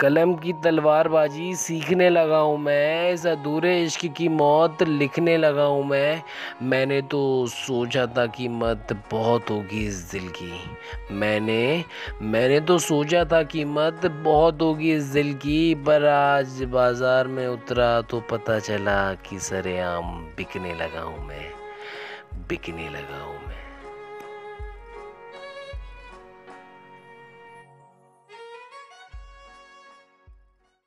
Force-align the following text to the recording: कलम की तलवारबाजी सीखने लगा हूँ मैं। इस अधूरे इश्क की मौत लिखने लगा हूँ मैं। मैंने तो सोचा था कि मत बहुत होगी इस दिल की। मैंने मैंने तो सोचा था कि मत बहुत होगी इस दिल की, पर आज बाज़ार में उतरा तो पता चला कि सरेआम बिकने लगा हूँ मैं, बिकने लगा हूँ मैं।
कलम 0.00 0.34
की 0.34 0.52
तलवारबाजी 0.64 1.54
सीखने 1.56 2.08
लगा 2.10 2.38
हूँ 2.38 2.58
मैं। 2.58 3.12
इस 3.12 3.26
अधूरे 3.26 3.70
इश्क 3.82 4.04
की 4.16 4.28
मौत 4.28 4.82
लिखने 4.82 5.36
लगा 5.36 5.64
हूँ 5.64 5.84
मैं। 5.84 6.22
मैंने 6.62 7.00
तो 7.02 7.20
सोचा 7.46 8.04
था 8.06 8.26
कि 8.26 8.48
मत 8.48 8.92
बहुत 9.12 9.50
होगी 9.50 9.86
इस 9.86 10.02
दिल 10.12 10.28
की। 10.36 10.52
मैंने 11.12 11.84
मैंने 12.22 12.60
तो 12.60 12.78
सोचा 12.78 13.24
था 13.24 13.42
कि 13.44 13.64
मत 13.64 14.06
बहुत 14.24 14.62
होगी 14.62 14.92
इस 14.94 15.04
दिल 15.04 15.32
की, 15.34 15.74
पर 15.76 16.06
आज 16.06 16.62
बाज़ार 16.64 17.26
में 17.28 17.46
उतरा 17.46 18.00
तो 18.02 18.20
पता 18.30 18.58
चला 18.58 19.12
कि 19.24 19.38
सरेआम 19.40 20.12
बिकने 20.36 20.74
लगा 20.74 21.02
हूँ 21.02 21.26
मैं, 21.26 21.48
बिकने 22.48 22.88
लगा 22.90 23.22
हूँ 23.24 23.38
मैं। 23.38 23.64